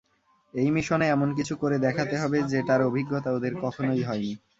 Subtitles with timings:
[0.53, 4.31] এই মিশনে এমনকিছু করে দেখাতে হবে, যেটার অভিজ্ঞতা ওদের কখনোই হয়নি।